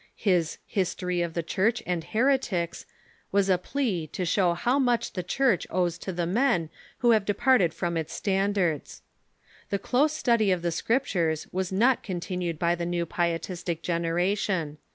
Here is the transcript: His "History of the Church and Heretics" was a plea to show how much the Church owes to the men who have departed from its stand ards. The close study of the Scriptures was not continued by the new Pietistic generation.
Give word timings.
His 0.17 0.57
"History 0.65 1.21
of 1.21 1.35
the 1.35 1.43
Church 1.43 1.83
and 1.85 2.03
Heretics" 2.03 2.87
was 3.31 3.49
a 3.51 3.59
plea 3.59 4.07
to 4.07 4.25
show 4.25 4.55
how 4.55 4.79
much 4.79 5.13
the 5.13 5.21
Church 5.21 5.67
owes 5.69 5.99
to 5.99 6.11
the 6.11 6.25
men 6.25 6.71
who 7.05 7.11
have 7.11 7.23
departed 7.23 7.71
from 7.71 7.95
its 7.95 8.11
stand 8.11 8.57
ards. 8.57 9.03
The 9.69 9.77
close 9.77 10.13
study 10.13 10.49
of 10.49 10.63
the 10.63 10.71
Scriptures 10.71 11.45
was 11.51 11.71
not 11.71 12.01
continued 12.01 12.57
by 12.57 12.73
the 12.73 12.83
new 12.87 13.05
Pietistic 13.05 13.83
generation. 13.83 14.79